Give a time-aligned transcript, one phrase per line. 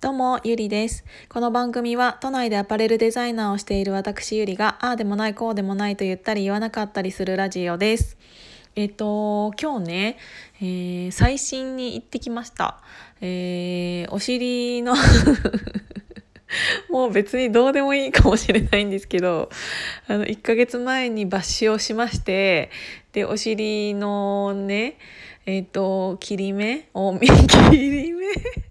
[0.00, 1.04] どうも、ゆりです。
[1.28, 8.16] この番組は都内でアパレルデザイナーをしている私ゆりが、ああでもない、こうでもないと言ったり言わなかったりするラジオです。
[8.76, 10.16] えっと、今日ね、
[10.62, 12.80] えー、最新に行ってきました。
[13.20, 14.94] えー、お尻の
[16.88, 19.50] もう別にどうでもいいかもしれないんですけど、
[20.08, 22.70] あの、1ヶ月前に抜歯をしまして、
[23.12, 24.96] で、お尻のね、
[25.44, 28.69] えっ、と、切り目を、 切り目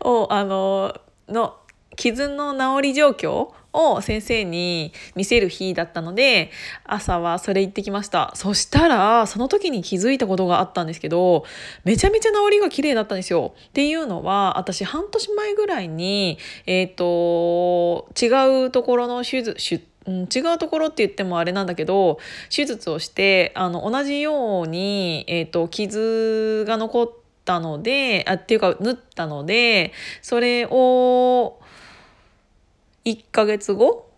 [0.00, 0.94] をあの
[1.28, 1.56] の
[1.96, 6.50] 傷の治り状況を先生に見せる日だったので
[6.84, 8.32] 朝はそれ行ってきました。
[8.34, 11.44] そしたらその時に気づいたことがあったんですけど
[11.84, 13.54] めちゃめちゃ治りが綺麗だったんですよ。
[13.68, 31.60] っていうのは私半年前ぐらいにえっ、ー、と違うところの手術うん、違うところって言ってもあれなんだけど手術をしてあの同じように、えーと傷が残ってったので、あ、っていうか縫ったので、それを
[33.04, 34.10] 1ヶ月後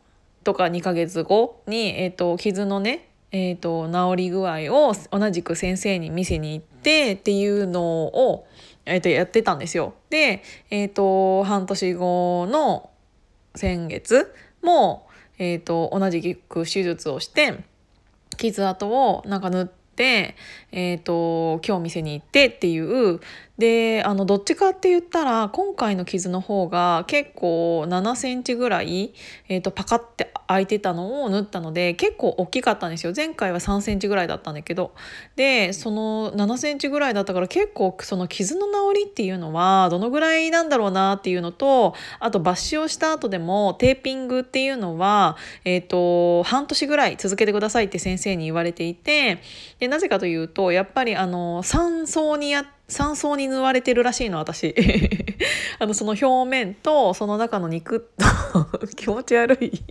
[0.42, 8.46] とか2ヶ月後に、えっ、ー、と、傷のね、えっ、ー、と、治り具合を同じく先生に見せに行ってっていうのを、
[8.86, 9.92] えっ、ー、と、やってたんですよ。
[10.08, 12.88] で、えっ、と、半年後の
[13.54, 17.58] 先月も、えっ、と、同じく手術をして、
[18.38, 23.20] 傷跡をなんか塗って、えっ、ー、と、今日お店に行ってっていう、
[23.58, 29.12] で、あの、どっちかって言ったら、今回の傷の方が結構7センチぐらい、
[29.48, 33.12] えっ、ー、と、パカって開いてたのを縫ったので、結構大きかったんですよ。
[33.14, 34.94] 前回は3センチぐらいだったんだけど。
[35.34, 49.42] で、その7センチぐらいだったから結構その傷の治りっていうのはどのぐらいなんだろうなっていうのと、あと抜歯をした後でもテーピングっていうのは、えっ、ー、と、半年ぐらい続けてくださいって先生に言われていて、
[49.80, 54.74] で、なぜかというと、やっぱりあの、3層にやって、3層に縫われてるらしいの私。
[55.78, 59.82] あのその表面とその中の肉と 気持ち悪い。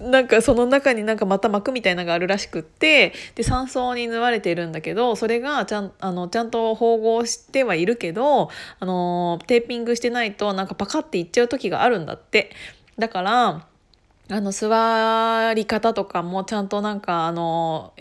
[0.00, 8.50] なんかその中になんかまた膜みたいなのがあるらしくってで3層に縫われているんだけどそれがちゃんあのちゃんと縫合してはいるけど
[8.80, 12.50] あのテーピングしてないとなんかパカっていっちゃう時があるんだって。
[12.98, 13.66] だから
[14.28, 17.92] あの座り方とかもちゃんとなんかあの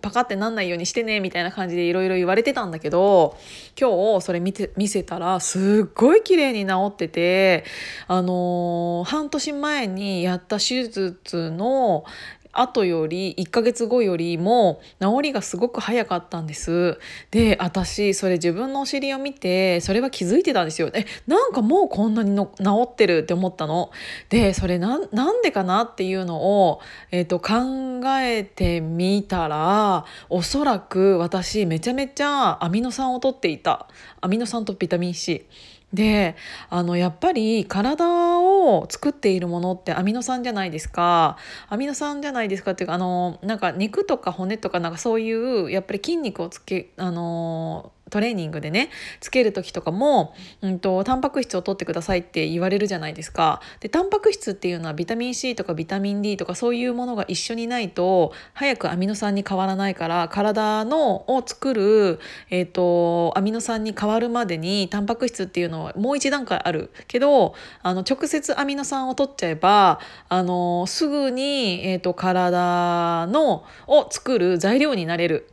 [0.00, 3.36] パカってなんないようにしてねみたいな感じでいろいろ言われてたんだけど
[3.78, 7.64] 今日それ見て見せたらすっごい綺麗に治ってて
[8.06, 11.18] あのー、半年前にやった手術
[11.50, 12.04] の
[12.52, 16.98] 後より1ヶ月後よりも治りがすごく早かったんです。
[17.30, 20.90] で私それ自分のお尻を見てそれは気づいてたんですよ。
[20.92, 23.90] えなんかもうこんなにの治ってるって思ったの？
[24.28, 25.08] でそれなん
[25.42, 33.88] でかなっていうのを、えーと、考えてみたらおそらく私めちゃめちゃアミノ酸を取っていた。
[34.20, 35.46] アミノ酸とビタミン C
[35.92, 36.36] で
[36.68, 41.36] あのやっぱり体を作っているものってアミノ酸じゃないですか。
[41.68, 48.90] アミノ酸じゃないですかっていうかあのなんか肉とか骨とかなんかそういうやっぱり筋肉をつけあのトレーニングでね
[49.20, 53.60] つける時とかも、うんと、タンパク質を取ってくださいって言われるじゃないですか。
[53.80, 75.48] でタンパク質っていうのはビタミン C とかビタミン D とかそういうものが一緒にないと早くアミノ酸に変わらないから体のを作る、えーと、アミノ酸に変わるまでにタンパク質っていうのはもう一段階あるけどあの直接アミノ酸を取っちゃえばあのすぐに、えーと体のを作る材料になれる。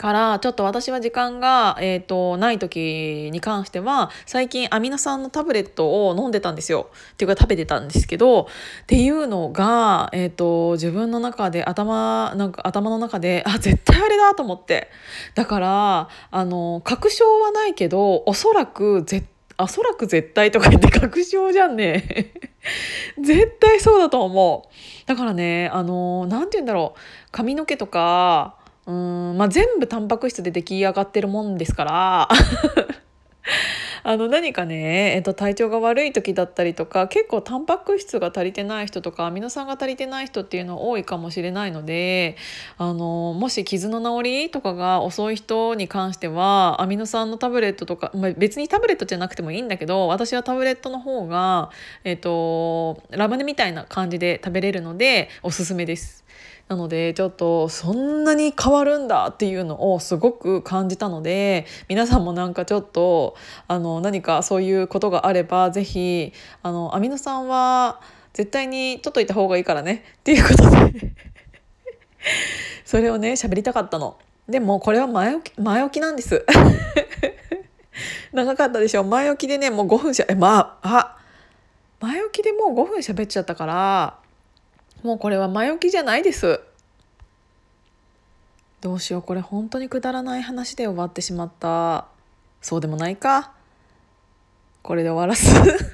[0.00, 6.88] からちょっと私は時間が、えーと、ない時に関しては最近アミノ酸のタブレットを飲んでたんですよ。
[7.12, 8.48] っていうか食べてたんですけど
[8.84, 14.88] っていうのが、えーと、自分の中で頭なんか頭の中であ絶対あれだと思って。
[15.34, 19.26] だからあの確証はないけどおそらく絶
[19.58, 22.32] おそらく絶対とか言って確証じゃんね。
[23.20, 25.06] 絶対そうだと思う。
[25.06, 27.00] だからねあの何て言うんだろう。
[27.30, 28.54] 髪の毛とか
[28.90, 32.28] うんまあ、全部タンパク質で出来上がってるもんですから。
[34.02, 42.36] あの何かね、えっと、体調が悪い時だったりとか結構タンパク質が足りてない人とかアミノ酸が足りてない人っていうの多いかもしれないので
[42.78, 51.70] あのもし傷の治りとかが遅い人に関してはアミノ酸のタブレットとか、まあ、別にタブレットじゃなくてもいいんだけど私はタブレットの方が、
[52.04, 56.20] えっと、ラムネみたいな感じで食べれるのでおすすめです。
[56.70, 63.34] なのでちょっとそんなに変わるんだっていうのをすごく感じたので皆さんもなんかちょっと
[63.66, 66.32] あの何かそういうことがあれば是非
[66.62, 68.00] あのアミノ酸は
[68.32, 70.04] 絶対に取っといた方がいいからね。
[70.18, 71.12] っていうことで。
[72.84, 74.16] それをね喋りたかったの。
[74.48, 76.44] でもこれは前置き前置きなんです。
[78.32, 79.04] 長かったでしょ。
[79.04, 81.16] 前置きでねもう5分しゃえまああ
[82.00, 84.18] 前置きでもう5分喋っちゃったから
[85.02, 86.60] もうこれは前置きじゃないです。
[88.80, 89.22] どうしよう。
[89.22, 92.06] これ本当にくだらない話で終わってしまった。
[92.62, 93.52] そうでもないか。
[94.82, 95.46] これで終わらす。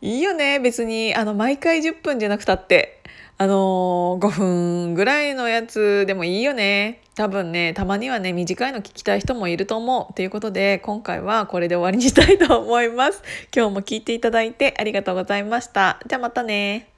[0.00, 0.60] いいよね。
[0.60, 2.98] 別にあの毎回10分じゃなくたって。
[3.40, 7.02] あのー、5分ぐらいのやつでもいいよね。
[7.14, 10.14] 多分ねたまにはね短いの聞きたい人もいると思う。
[10.14, 13.22] ということで今回はこれで終わりにしたいと思います。
[13.54, 16.00] 今日も聞いていただいてありがとうございました。
[16.08, 16.97] じゃあまたね。